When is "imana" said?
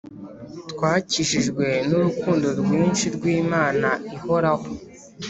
3.43-3.89